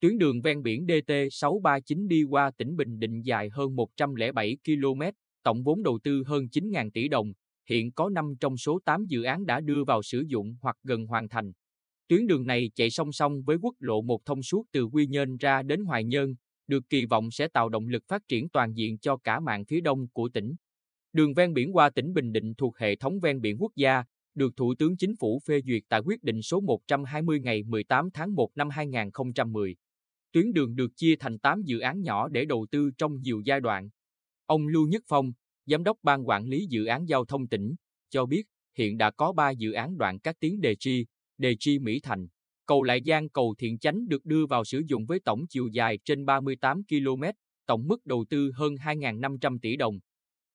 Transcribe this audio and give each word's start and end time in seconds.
Tuyến 0.00 0.18
đường 0.18 0.42
ven 0.42 0.62
biển 0.62 0.86
DT639 0.86 2.08
đi 2.08 2.22
qua 2.22 2.50
tỉnh 2.50 2.76
Bình 2.76 2.98
Định 2.98 3.22
dài 3.22 3.48
hơn 3.52 3.76
107 3.76 4.56
km, 4.64 5.02
tổng 5.42 5.62
vốn 5.62 5.82
đầu 5.82 5.98
tư 6.02 6.22
hơn 6.26 6.44
9.000 6.52 6.90
tỷ 6.90 7.08
đồng, 7.08 7.32
hiện 7.68 7.92
có 7.92 8.08
5 8.08 8.34
trong 8.40 8.56
số 8.56 8.78
8 8.84 9.06
dự 9.06 9.22
án 9.22 9.46
đã 9.46 9.60
đưa 9.60 9.84
vào 9.84 10.02
sử 10.02 10.24
dụng 10.26 10.56
hoặc 10.60 10.76
gần 10.82 11.06
hoàn 11.06 11.28
thành. 11.28 11.52
Tuyến 12.08 12.26
đường 12.26 12.46
này 12.46 12.70
chạy 12.74 12.90
song 12.90 13.12
song 13.12 13.42
với 13.42 13.56
quốc 13.62 13.74
lộ 13.78 14.02
một 14.02 14.24
thông 14.24 14.42
suốt 14.42 14.66
từ 14.72 14.84
Quy 14.84 15.06
Nhơn 15.06 15.36
ra 15.36 15.62
đến 15.62 15.84
Hoài 15.84 16.04
Nhơn, 16.04 16.34
được 16.66 16.90
kỳ 16.90 17.06
vọng 17.06 17.30
sẽ 17.30 17.48
tạo 17.48 17.68
động 17.68 17.88
lực 17.88 18.04
phát 18.08 18.22
triển 18.28 18.48
toàn 18.48 18.72
diện 18.76 18.98
cho 18.98 19.16
cả 19.16 19.40
mạng 19.40 19.64
phía 19.64 19.80
đông 19.80 20.08
của 20.08 20.28
tỉnh. 20.28 20.54
Đường 21.12 21.34
ven 21.34 21.54
biển 21.54 21.76
qua 21.76 21.90
tỉnh 21.90 22.12
Bình 22.12 22.32
Định 22.32 22.54
thuộc 22.54 22.78
hệ 22.78 22.96
thống 22.96 23.20
ven 23.20 23.40
biển 23.40 23.56
quốc 23.62 23.72
gia, 23.76 24.04
được 24.34 24.56
Thủ 24.56 24.74
tướng 24.78 24.96
Chính 24.96 25.16
phủ 25.16 25.40
phê 25.46 25.60
duyệt 25.66 25.82
tại 25.88 26.00
quyết 26.00 26.22
định 26.22 26.42
số 26.42 26.60
120 26.60 27.40
ngày 27.40 27.62
18 27.62 28.10
tháng 28.14 28.34
1 28.34 28.50
năm 28.54 28.70
2010. 28.70 29.76
Tuyến 30.32 30.52
đường 30.52 30.74
được 30.74 30.90
chia 30.96 31.16
thành 31.16 31.38
8 31.38 31.62
dự 31.62 31.78
án 31.78 32.02
nhỏ 32.02 32.28
để 32.28 32.44
đầu 32.44 32.66
tư 32.70 32.90
trong 32.98 33.20
nhiều 33.20 33.42
giai 33.44 33.60
đoạn. 33.60 33.88
Ông 34.46 34.66
Lưu 34.66 34.86
Nhất 34.86 35.02
Phong, 35.08 35.32
Giám 35.66 35.84
đốc 35.84 35.98
Ban 36.02 36.28
Quản 36.28 36.46
lý 36.46 36.66
Dự 36.70 36.84
án 36.84 37.08
Giao 37.08 37.24
thông 37.24 37.48
tỉnh, 37.48 37.74
cho 38.10 38.26
biết 38.26 38.42
hiện 38.78 38.98
đã 38.98 39.10
có 39.10 39.32
3 39.32 39.50
dự 39.50 39.72
án 39.72 39.98
đoạn 39.98 40.18
các 40.18 40.40
tuyến 40.40 40.60
Đề 40.60 40.76
Chi, 40.78 41.06
Đề 41.38 41.56
Chi 41.58 41.78
Mỹ 41.78 42.00
Thành, 42.02 42.26
cầu 42.66 42.82
Lại 42.82 43.00
Giang 43.06 43.28
cầu 43.28 43.54
Thiện 43.58 43.78
Chánh 43.78 44.08
được 44.08 44.24
đưa 44.24 44.46
vào 44.46 44.64
sử 44.64 44.82
dụng 44.88 45.06
với 45.06 45.20
tổng 45.20 45.46
chiều 45.48 45.68
dài 45.72 45.98
trên 46.04 46.24
38 46.24 46.82
km, 46.84 47.22
tổng 47.66 47.88
mức 47.88 48.06
đầu 48.06 48.24
tư 48.30 48.50
hơn 48.54 48.74
2.500 48.74 49.58
tỷ 49.62 49.76
đồng. 49.76 49.98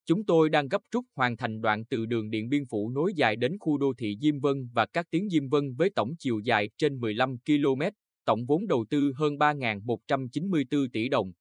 Chúng 0.06 0.26
tôi 0.26 0.50
đang 0.50 0.68
gấp 0.68 0.82
rút 0.92 1.06
hoàn 1.16 1.38
thành 1.38 1.62
đoạn 1.62 1.86
từ 1.86 2.06
đường 2.06 2.30
Điện 2.30 2.50
Biên 2.50 2.64
Phủ 2.70 2.90
nối 2.90 3.14
dài 3.16 3.36
đến 3.36 3.58
khu 3.60 3.78
đô 3.78 3.94
thị 3.98 4.18
Diêm 4.22 4.40
Vân 4.40 4.70
và 4.74 4.86
các 4.86 5.12
tuyến 5.12 5.30
Diêm 5.30 5.50
Vân 5.50 5.76
với 5.76 5.90
tổng 5.90 6.14
chiều 6.20 6.40
dài 6.40 6.70
trên 6.78 7.00
15 7.00 7.38
km, 7.46 7.82
tổng 8.32 8.46
vốn 8.46 8.68
đầu 8.68 8.86
tư 8.90 9.14
hơn 9.16 9.38
3.194 9.38 10.88
tỷ 10.94 11.10
đồng. 11.10 11.32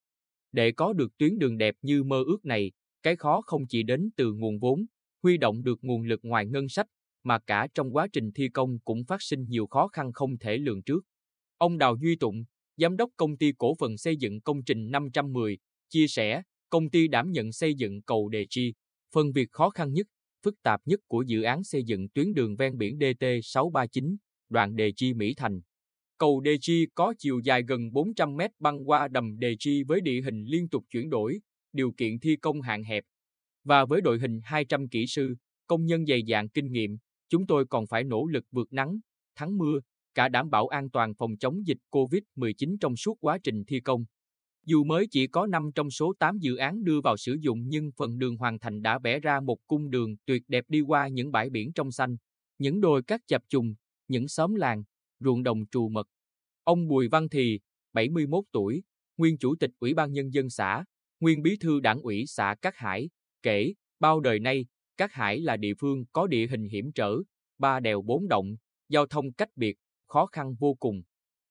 Để 0.52 0.72
có 0.72 0.92
được 0.92 1.19
tuyến 1.19 1.38
đường 1.38 1.58
đẹp 1.58 1.74
như 1.82 2.02
mơ 2.02 2.22
ước 2.27 2.44
này, 2.44 2.72
cái 3.02 3.16
khó 3.16 3.41
không 3.47 3.66
chỉ 3.66 3.82
đến 3.82 4.10
từ 4.16 4.32
nguồn 4.32 4.58
vốn, 4.58 4.84
huy 5.22 5.36
động 5.36 5.62
được 5.62 5.78
nguồn 5.82 6.02
lực 6.02 6.20
ngoài 6.22 6.47
ngân 6.47 6.69
sách, 6.69 6.86
mà 7.22 7.38
cả 7.38 7.69
trong 7.74 7.97
quá 7.97 8.06
trình 8.12 8.32
thi 8.32 8.48
công 8.48 8.78
cũng 8.84 9.05
phát 9.05 9.22
sinh 9.22 9.44
nhiều 9.48 9.66
khó 9.66 9.88
khăn 9.88 10.12
không 10.12 10.38
thể 10.38 10.56
lường 10.56 10.82
trước. 10.82 11.05
Ông 11.58 11.78
Đào 11.78 11.97
Duy 12.02 12.16
Tụng, 12.16 12.44
Giám 12.77 12.97
đốc 12.97 13.10
Công 13.16 13.36
ty 13.36 13.52
Cổ 13.58 13.75
phần 13.78 13.97
Xây 13.97 14.16
dựng 14.16 14.41
Công 14.41 14.62
trình 14.62 14.91
510, 14.91 15.58
chia 15.88 16.06
sẻ, 16.08 16.42
công 16.70 16.91
ty 16.91 17.08
đảm 17.08 17.30
nhận 17.30 17.52
xây 17.52 17.75
dựng 17.75 18.02
cầu 18.02 18.28
Đề 18.28 18.47
Chi. 18.50 18.75
Phần 19.14 19.32
việc 19.32 19.50
khó 19.50 19.70
khăn 19.70 19.92
nhất, 19.92 20.06
phức 20.44 20.62
tạp 20.62 20.80
nhất 20.84 21.00
của 21.08 21.22
dự 21.22 21.42
án 21.42 21.64
xây 21.64 21.84
dựng 21.84 22.08
tuyến 22.08 22.34
đường 22.34 22.56
ven 22.56 22.78
biển 22.78 22.98
DT639, 22.98 24.16
đoạn 24.48 24.77
Đề 24.77 24.92
Chi 24.97 25.14
Mỹ 25.14 25.34
Thành. 25.36 25.60
Cầu 26.20 26.40
Đề 26.40 26.58
Chi 26.60 26.86
có 26.94 27.14
chiều 27.18 27.40
dài 27.44 27.62
gần 27.62 27.92
400 27.92 28.36
mét 28.36 28.50
băng 28.58 28.88
qua 28.88 29.08
đầm 29.08 29.38
Đề 29.38 29.56
Chi 29.58 29.82
với 29.82 30.00
địa 30.00 30.20
hình 30.20 30.44
liên 30.44 30.68
tục 30.68 30.84
chuyển 30.90 31.10
đổi, 31.10 31.40
điều 31.72 31.92
kiện 31.92 32.18
thi 32.18 32.36
công 32.36 32.60
hạn 32.60 32.84
hẹp. 32.84 33.04
Và 33.64 33.84
với 33.84 34.00
đội 34.00 34.18
hình 34.18 34.41
200 34.44 34.88
kỹ 34.88 35.06
sư, 35.06 35.34
công 35.66 35.86
nhân 35.86 36.06
dày 36.06 36.22
dạn 36.28 36.48
kinh 36.48 36.72
nghiệm, 36.72 36.98
chúng 37.28 37.46
tôi 37.46 37.66
còn 37.66 37.86
phải 37.86 38.04
nỗ 38.04 38.26
lực 38.26 38.44
vượt 38.50 38.72
nắng, 38.72 38.98
thắng 39.36 39.58
mưa, 39.58 39.80
cả 40.14 40.28
đảm 40.28 40.50
bảo 40.50 40.68
an 40.68 40.91
toàn 40.91 41.14
phòng 41.14 41.36
chống 41.36 41.66
dịch 41.66 41.78
COVID-19 41.91 42.76
trong 42.80 42.96
suốt 42.96 43.18
quá 43.20 43.38
trình 43.42 43.64
thi 43.64 43.80
công. 43.80 44.04
Dù 44.66 44.84
mới 44.84 45.06
chỉ 45.10 45.26
có 45.26 45.46
5 45.46 45.70
trong 45.74 45.91
số 45.91 46.12
8 46.18 46.38
dự 46.38 46.56
án 46.56 46.84
đưa 46.84 47.00
vào 47.00 47.16
sử 47.16 47.36
dụng 47.41 47.68
nhưng 47.68 47.91
phần 47.96 48.18
đường 48.18 48.36
hoàn 48.36 48.58
thành 48.58 48.82
đã 48.82 48.98
vẽ 48.98 49.20
ra 49.20 49.41
một 49.41 49.58
cung 49.66 49.91
đường 49.91 50.16
tuyệt 50.26 50.42
đẹp 50.48 50.64
đi 50.68 50.80
qua 50.80 51.08
những 51.08 51.32
bãi 51.32 51.50
biển 51.50 51.72
trong 51.72 51.92
xanh, 51.92 52.16
những 52.58 52.80
đồi 52.80 53.02
cát 53.02 53.20
chập 53.26 53.42
trùng, 53.48 53.74
những 54.08 54.28
xóm 54.28 54.54
làng, 54.54 54.82
ruộng 55.20 55.42
đồng 55.42 55.66
trù 55.70 55.88
mật. 55.88 56.08
Ông 56.64 56.88
Bùi 56.88 57.08
Văn 57.08 57.28
Thì, 57.28 57.60
71 57.92 58.44
tuổi, 58.53 58.82
nguyên 59.16 59.38
chủ 59.38 59.54
tịch 59.60 59.70
Ủy 59.78 59.94
ban 59.94 60.12
Nhân 60.12 60.32
dân 60.32 60.50
xã, 60.50 60.84
nguyên 61.20 61.42
bí 61.42 61.56
thư 61.60 61.81
đảng 61.81 62.00
ủy 62.00 62.25
xã 62.26 62.54
Cát 62.62 62.75
Hải, 62.76 63.10
kể, 63.42 63.75
bao 64.00 64.20
đời 64.20 64.41
nay, 64.41 64.66
Cát 64.97 65.12
Hải 65.12 65.41
là 65.41 65.56
địa 65.56 65.75
phương 65.78 66.04
có 66.12 66.26
địa 66.26 66.47
hình 66.47 66.69
hiểm 66.69 66.92
trở, 66.92 67.16
ba 67.58 67.81
đèo 67.81 68.03
bốn 68.03 68.28
động, 68.28 68.56
giao 68.88 69.06
thông 69.06 69.32
cách 69.32 69.50
biệt, 69.56 69.76
khó 70.06 70.26
khăn 70.26 70.54
vô 70.54 70.75
cùng. 70.75 71.03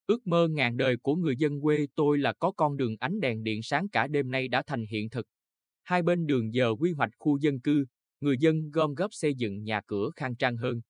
Ước 0.07 0.27
mơ 0.27 0.47
ngàn 0.47 0.77
đời 0.77 0.97
của 0.97 1.15
người 1.15 1.35
dân 1.37 1.61
quê 1.61 1.87
tôi 1.95 2.17
là 2.17 2.33
có 2.33 2.51
con 2.51 2.77
đường 2.77 2.95
ánh 2.99 3.19
đèn 3.19 3.43
điện 3.43 3.63
sáng 3.63 3.89
cả 3.89 4.07
đêm 4.07 4.31
nay 4.31 4.47
đã 4.47 4.63
thành 4.67 4.85
hiện 4.85 5.09
thực. 5.09 5.27
Hai 5.83 6.01
bên 6.01 6.27
đường 6.27 6.53
giờ 6.53 6.75
quy 6.79 6.91
hoạch 6.91 7.11
khu 7.19 7.37
dân 7.37 7.59
cư, 7.59 7.85
người 8.21 8.37
dân 8.39 8.71
gom 8.71 8.95
góp 8.95 9.13
xây 9.13 9.33
dựng 9.33 9.63
nhà 9.63 9.81
cửa 9.87 10.09
khang 10.15 10.35
trang 10.35 10.57
hơn. 10.57 10.81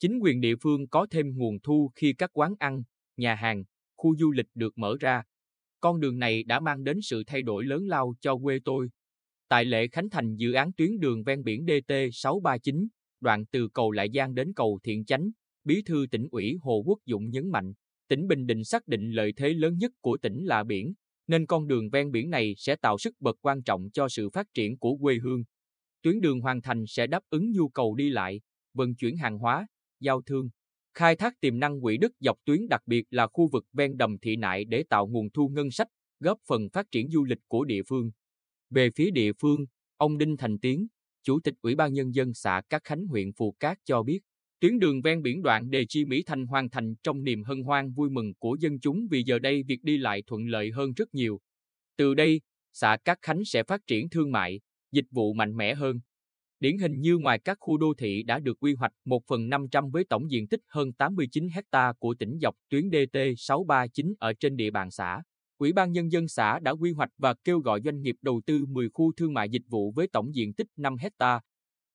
Chính 0.00 0.18
quyền 0.18 0.40
địa 0.40 0.56
phương 0.62 0.88
có 0.88 1.06
thêm 1.10 1.36
nguồn 1.36 1.60
thu 1.60 1.90
khi 1.94 2.12
các 2.12 2.30
quán 2.32 2.54
ăn, 2.58 2.82
nhà 3.16 3.34
hàng, 3.34 3.64
khu 3.96 4.16
du 4.16 4.30
lịch 4.30 4.46
được 4.54 4.78
mở 4.78 4.96
ra. 5.00 5.22
Con 5.80 6.00
đường 6.00 6.18
này 6.18 6.42
đã 6.42 6.60
mang 6.60 6.84
đến 6.84 6.98
sự 7.02 7.22
thay 7.26 7.42
đổi 7.42 7.64
lớn 7.64 7.86
lao 7.86 8.14
cho 8.20 8.36
quê 8.36 8.58
tôi. 8.64 8.88
Tại 9.48 9.64
lễ 9.64 9.88
khánh 9.88 10.10
thành 10.10 10.36
dự 10.36 10.52
án 10.52 10.72
tuyến 10.72 10.98
đường 11.00 11.22
ven 11.24 11.44
biển 11.44 11.64
DT639, 11.64 12.86
đoạn 13.20 13.44
từ 13.46 13.68
cầu 13.74 13.90
Lại 13.90 14.08
Giang 14.14 14.34
đến 14.34 14.52
cầu 14.56 14.78
Thiện 14.82 15.04
Chánh, 15.04 15.30
Bí 15.64 15.82
thư 15.86 16.06
tỉnh 16.10 16.28
ủy 16.30 16.56
Hồ 16.62 16.82
Quốc 16.86 16.98
Dũng 17.06 17.30
nhấn 17.30 17.50
mạnh, 17.50 17.72
tỉnh 18.08 18.26
Bình 18.26 18.46
Định 18.46 18.64
xác 18.64 18.86
định 18.86 19.10
lợi 19.10 19.32
thế 19.36 19.48
lớn 19.48 19.76
nhất 19.78 19.92
của 20.00 20.16
tỉnh 20.22 20.44
là 20.44 20.64
biển, 20.64 20.94
nên 21.26 21.46
con 21.46 21.66
đường 21.66 21.90
ven 21.90 22.10
biển 22.10 22.30
này 22.30 22.54
sẽ 22.56 22.76
tạo 22.76 22.98
sức 22.98 23.14
bật 23.20 23.36
quan 23.40 23.62
trọng 23.62 23.90
cho 23.92 24.08
sự 24.08 24.30
phát 24.30 24.46
triển 24.54 24.78
của 24.78 24.96
quê 24.96 25.14
hương. 25.22 25.42
Tuyến 26.02 26.20
đường 26.20 26.40
hoàn 26.40 26.62
thành 26.62 26.84
sẽ 26.86 27.06
đáp 27.06 27.22
ứng 27.30 27.50
nhu 27.52 27.68
cầu 27.68 27.94
đi 27.94 28.10
lại, 28.10 28.40
vận 28.74 28.94
chuyển 28.94 29.16
hàng 29.16 29.38
hóa, 29.38 29.66
giao 30.00 30.22
thương, 30.22 30.48
khai 30.94 31.16
thác 31.16 31.40
tiềm 31.40 31.58
năng 31.58 31.80
quỹ 31.80 31.96
đất 31.98 32.12
dọc 32.20 32.38
tuyến 32.44 32.68
đặc 32.68 32.82
biệt 32.86 33.06
là 33.10 33.26
khu 33.26 33.48
vực 33.52 33.66
ven 33.72 33.96
đầm 33.96 34.18
thị 34.18 34.36
nại 34.36 34.64
để 34.64 34.84
tạo 34.88 35.06
nguồn 35.06 35.30
thu 35.30 35.48
ngân 35.48 35.70
sách, 35.70 35.88
góp 36.20 36.38
phần 36.46 36.68
phát 36.72 36.90
triển 36.90 37.10
du 37.10 37.24
lịch 37.24 37.38
của 37.48 37.64
địa 37.64 37.82
phương. 37.88 38.10
Về 38.70 38.90
phía 38.90 39.10
địa 39.10 39.32
phương, 39.32 39.66
ông 39.96 40.18
Đinh 40.18 40.36
Thành 40.36 40.58
Tiến, 40.58 40.86
Chủ 41.22 41.40
tịch 41.40 41.54
Ủy 41.62 41.74
ban 41.74 41.92
Nhân 41.92 42.14
dân 42.14 42.34
xã 42.34 42.62
Cát 42.68 42.84
Khánh 42.84 43.06
huyện 43.06 43.32
Phù 43.32 43.52
Cát 43.60 43.78
cho 43.84 44.02
biết, 44.02 44.20
tuyến 44.60 44.78
đường 44.78 45.02
ven 45.02 45.22
biển 45.22 45.42
đoạn 45.42 45.70
đề 45.70 45.84
chi 45.88 46.04
Mỹ 46.04 46.22
Thành 46.26 46.46
hoàn 46.46 46.70
thành 46.70 46.94
trong 47.02 47.24
niềm 47.24 47.44
hân 47.44 47.62
hoan 47.62 47.92
vui 47.92 48.10
mừng 48.10 48.34
của 48.34 48.56
dân 48.60 48.80
chúng 48.80 49.06
vì 49.10 49.22
giờ 49.22 49.38
đây 49.38 49.62
việc 49.62 49.82
đi 49.82 49.96
lại 49.98 50.22
thuận 50.26 50.46
lợi 50.46 50.70
hơn 50.70 50.92
rất 50.92 51.14
nhiều. 51.14 51.40
Từ 51.96 52.14
đây, 52.14 52.40
xã 52.72 52.96
Cát 53.04 53.18
Khánh 53.22 53.44
sẽ 53.44 53.62
phát 53.62 53.80
triển 53.86 54.08
thương 54.08 54.32
mại, 54.32 54.60
dịch 54.92 55.06
vụ 55.10 55.32
mạnh 55.32 55.56
mẽ 55.56 55.74
hơn. 55.74 56.00
Điển 56.60 56.78
hình 56.78 57.00
như 57.00 57.18
ngoài 57.18 57.38
các 57.38 57.56
khu 57.60 57.78
đô 57.78 57.94
thị 57.98 58.22
đã 58.22 58.38
được 58.38 58.60
quy 58.60 58.74
hoạch 58.74 58.92
1 59.04 59.22
phần 59.26 59.48
500 59.48 59.90
với 59.90 60.04
tổng 60.04 60.30
diện 60.30 60.48
tích 60.48 60.60
hơn 60.68 60.92
89 60.92 61.48
hecta 61.48 61.92
của 61.98 62.14
tỉnh 62.14 62.38
dọc 62.42 62.54
tuyến 62.68 62.88
DT639 62.88 64.14
ở 64.18 64.32
trên 64.32 64.56
địa 64.56 64.70
bàn 64.70 64.90
xã. 64.90 65.22
Ủy 65.58 65.72
ban 65.72 65.92
Nhân 65.92 66.12
dân 66.12 66.28
xã 66.28 66.58
đã 66.58 66.70
quy 66.70 66.92
hoạch 66.92 67.10
và 67.18 67.34
kêu 67.44 67.58
gọi 67.58 67.80
doanh 67.84 68.00
nghiệp 68.00 68.16
đầu 68.22 68.40
tư 68.46 68.64
10 68.68 68.88
khu 68.94 69.12
thương 69.16 69.34
mại 69.34 69.50
dịch 69.50 69.62
vụ 69.68 69.92
với 69.92 70.08
tổng 70.12 70.34
diện 70.34 70.54
tích 70.54 70.66
5 70.76 70.96
hecta. 70.96 71.40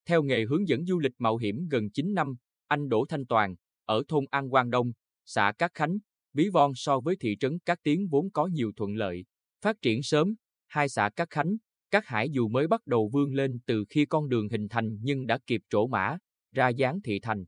Theo 0.06 0.24
nghề 0.24 0.46
hướng 0.46 0.68
dẫn 0.68 0.86
du 0.86 1.00
lịch 1.00 1.14
mạo 1.18 1.38
hiểm 1.38 1.68
gần 1.68 1.90
9 1.90 2.14
năm, 2.14 2.36
anh 2.68 2.90
Đỗ 2.90 3.06
Thanh 3.10 3.26
Toàn, 3.26 3.56
ở 3.86 4.04
thôn 4.08 4.26
An 4.30 4.50
Quang 4.50 4.70
Đông, 4.70 4.92
xã 5.26 5.52
Cát 5.58 5.74
Khánh, 5.74 5.98
ví 6.34 6.50
von 6.50 6.72
so 6.76 7.00
với 7.00 7.16
thị 7.20 7.38
trấn 7.40 7.60
Cát 7.60 7.80
Tiến 7.84 8.08
vốn 8.08 8.32
có 8.32 8.48
nhiều 8.48 8.72
thuận 8.76 8.96
lợi. 8.96 9.26
Phát 9.62 9.76
triển 9.82 10.04
sớm, 10.04 10.36
hai 10.68 10.90
xã 10.90 11.10
Cát 11.10 11.30
Khánh, 11.30 11.58
Cát 11.94 12.06
Hải 12.06 12.30
dù 12.30 12.48
mới 12.48 12.68
bắt 12.68 12.88
đầu 12.88 13.10
vươn 13.14 13.34
lên 13.34 13.60
từ 13.66 13.86
khi 13.90 14.06
con 14.06 14.30
đường 14.30 14.50
hình 14.50 14.68
thành 14.70 14.98
nhưng 15.02 15.28
đã 15.28 15.40
kịp 15.48 15.62
trổ 15.70 15.88
mã, 15.88 16.18
ra 16.52 16.70
dáng 16.70 17.00
thị 17.04 17.20
thành. 17.20 17.46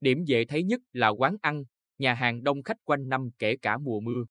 Điểm 0.00 0.24
dễ 0.24 0.44
thấy 0.44 0.62
nhất 0.62 0.80
là 0.92 1.08
quán 1.08 1.36
ăn, 1.42 1.64
nhà 1.98 2.14
hàng 2.14 2.42
đông 2.42 2.62
khách 2.62 2.76
quanh 2.84 3.08
năm 3.08 3.28
kể 3.38 3.56
cả 3.56 3.78
mùa 3.78 4.00
mưa. 4.00 4.24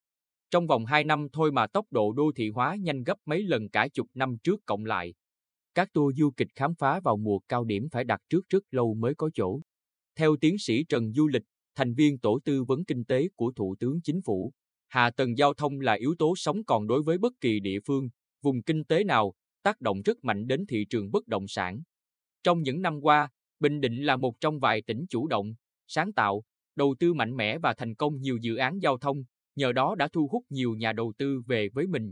Trong 0.52 0.68
vòng 0.68 0.86
2 0.86 1.04
năm 1.04 1.28
thôi 1.34 1.52
mà 1.52 1.68
tốc 1.68 1.86
độ 1.92 2.14
đô 2.14 2.32
thị 2.36 2.50
hóa 2.50 2.76
nhanh 2.80 3.04
gấp 3.04 3.18
mấy 3.26 3.44
lần 3.44 3.70
cả 3.70 3.88
chục 3.88 4.08
năm 4.14 4.38
trước 4.44 4.60
cộng 4.66 4.86
lại. 4.86 5.14
Các 5.74 5.94
tour 5.94 6.16
du 6.18 6.32
kịch 6.38 6.50
khám 6.56 6.76
phá 6.76 7.00
vào 7.00 7.18
mùa 7.18 7.40
cao 7.40 7.64
điểm 7.64 7.88
phải 7.92 8.04
đặt 8.04 8.22
trước 8.30 8.50
rất 8.50 8.64
lâu 8.72 8.94
mới 8.94 9.16
có 9.16 9.30
chỗ. 9.34 9.62
Theo 10.16 10.36
tiến 10.42 10.56
sĩ 10.60 10.84
Trần 10.90 11.14
Du 11.14 11.28
Lịch, 11.28 11.44
thành 11.76 11.94
viên 11.94 12.20
tổ 12.20 12.40
tư 12.46 12.64
vấn 12.64 12.86
kinh 12.86 13.06
tế 13.06 13.28
của 13.36 13.52
Thủ 13.56 13.76
tướng 13.80 14.02
Chính 14.02 14.22
phủ, 14.22 14.54
hạ 14.88 15.12
tầng 15.12 15.38
giao 15.38 15.54
thông 15.54 15.80
là 15.80 15.94
yếu 15.94 16.16
tố 16.20 16.34
sống 16.36 16.64
còn 16.64 16.88
đối 16.88 17.04
với 17.04 17.18
bất 17.18 17.34
kỳ 17.42 17.60
địa 17.60 17.80
phương, 17.86 18.10
vùng 18.42 18.62
kinh 18.62 18.84
tế 18.84 19.04
nào, 19.04 19.34
tác 19.70 19.82
động 19.82 20.02
rất 20.02 20.24
mạnh 20.24 20.48
đến 20.48 20.66
thị 20.66 20.86
trường 20.90 21.12
bất 21.12 21.28
động 21.28 21.48
sản. 21.48 21.82
Trong 22.44 22.62
những 22.62 22.82
năm 22.82 23.02
qua, 23.02 23.30
Bình 23.60 23.82
Định 23.82 24.04
là 24.04 24.16
một 24.16 24.40
trong 24.40 24.60
vài 24.60 24.82
tỉnh 24.82 25.06
chủ 25.10 25.28
động, 25.28 25.54
sáng 25.88 26.14
tạo, 26.14 26.44
đầu 26.76 26.96
tư 27.00 27.14
mạnh 27.14 27.36
mẽ 27.36 27.58
và 27.58 27.74
thành 27.74 27.96
công 27.96 28.22
nhiều 28.22 28.38
dự 28.38 28.56
án 28.56 28.80
giao 28.82 28.98
thông, 28.98 29.24
nhờ 29.56 29.72
đó 29.72 29.96
đã 29.96 30.08
thu 30.08 30.28
hút 30.32 30.44
nhiều 30.50 30.76
nhà 30.76 30.94
đầu 30.94 31.14
tư 31.18 31.42
về 31.48 31.70
với 31.74 31.88
mình. 31.88 32.12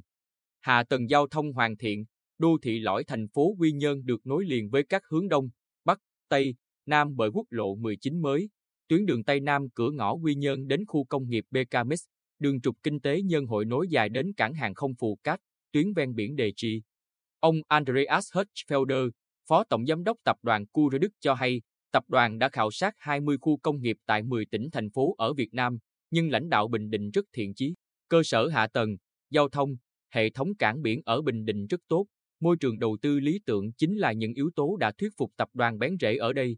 Hạ 0.59 0.83
tầng 0.83 1.09
giao 1.09 1.27
thông 1.27 1.53
hoàn 1.53 1.77
thiện, 1.77 2.05
đô 2.37 2.57
thị 2.61 2.79
lõi 2.79 3.03
thành 3.03 3.27
phố 3.27 3.55
Quy 3.59 3.71
Nhơn 3.71 4.05
được 4.05 4.25
nối 4.25 4.45
liền 4.45 4.69
với 4.69 4.83
các 4.83 5.01
hướng 5.09 5.27
Đông, 5.27 5.49
Bắc, 5.85 5.99
Tây, 6.29 6.55
Nam 6.85 7.15
bởi 7.15 7.29
quốc 7.29 7.47
lộ 7.49 7.75
19 7.75 8.21
mới, 8.21 8.49
tuyến 8.87 9.05
đường 9.05 9.23
Tây 9.23 9.39
Nam 9.39 9.69
cửa 9.73 9.91
ngõ 9.91 10.13
Quy 10.13 10.35
Nhơn 10.35 10.67
đến 10.67 10.85
khu 10.85 11.03
công 11.03 11.29
nghiệp 11.29 11.45
BKMX, 11.51 12.03
đường 12.39 12.61
trục 12.61 12.75
kinh 12.83 12.99
tế 12.99 13.21
nhân 13.21 13.45
hội 13.45 13.65
nối 13.65 13.87
dài 13.89 14.09
đến 14.09 14.33
cảng 14.33 14.53
hàng 14.53 14.73
không 14.73 14.95
Phù 14.95 15.19
Cát, 15.23 15.39
tuyến 15.71 15.93
ven 15.93 16.15
biển 16.15 16.35
Đề 16.35 16.53
Trì. 16.55 16.81
Ông 17.39 17.55
Andreas 17.67 18.33
Hirschfelder, 18.33 19.09
Phó 19.49 19.63
Tổng 19.63 19.85
Giám 19.85 20.03
đốc 20.03 20.17
Tập 20.23 20.37
đoàn 20.43 20.65
Cura 20.67 20.97
Đức 20.97 21.11
cho 21.19 21.33
hay, 21.33 21.61
tập 21.91 22.03
đoàn 22.07 22.39
đã 22.39 22.49
khảo 22.49 22.71
sát 22.71 22.93
20 22.97 23.37
khu 23.41 23.57
công 23.57 23.81
nghiệp 23.81 23.97
tại 24.05 24.23
10 24.23 24.45
tỉnh 24.45 24.69
thành 24.71 24.89
phố 24.89 25.15
ở 25.17 25.33
Việt 25.33 25.53
Nam, 25.53 25.77
nhưng 26.11 26.29
lãnh 26.29 26.49
đạo 26.49 26.67
Bình 26.67 26.89
Định 26.89 27.11
rất 27.11 27.25
thiện 27.33 27.53
chí. 27.55 27.75
Cơ 28.09 28.23
sở 28.23 28.47
hạ 28.47 28.67
tầng, 28.67 28.97
giao 29.29 29.49
thông, 29.49 29.75
hệ 30.13 30.29
thống 30.29 30.55
cảng 30.55 30.81
biển 30.81 31.01
ở 31.05 31.21
Bình 31.21 31.45
Định 31.45 31.67
rất 31.67 31.81
tốt, 31.87 32.05
môi 32.39 32.57
trường 32.57 32.79
đầu 32.79 32.97
tư 33.01 33.19
lý 33.19 33.39
tưởng 33.45 33.71
chính 33.77 33.97
là 33.97 34.11
những 34.11 34.33
yếu 34.33 34.49
tố 34.55 34.77
đã 34.79 34.91
thuyết 34.91 35.09
phục 35.17 35.31
tập 35.37 35.49
đoàn 35.53 35.79
bén 35.79 35.97
rễ 35.99 36.17
ở 36.17 36.33
đây. 36.33 36.57